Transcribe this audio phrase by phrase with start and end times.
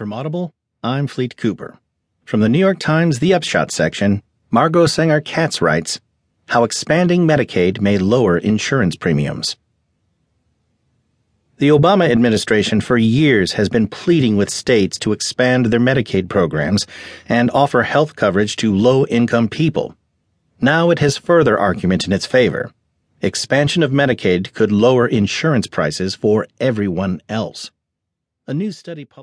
[0.00, 1.78] From Audible, I'm Fleet Cooper.
[2.24, 6.00] From the New York Times The Upshot section, Margot Sanger Katz writes
[6.48, 9.56] How Expanding Medicaid May Lower Insurance Premiums.
[11.58, 16.86] The Obama administration for years has been pleading with states to expand their Medicaid programs
[17.28, 19.94] and offer health coverage to low income people.
[20.62, 22.72] Now it has further argument in its favor.
[23.20, 27.70] Expansion of Medicaid could lower insurance prices for everyone else.
[28.46, 29.18] A new study published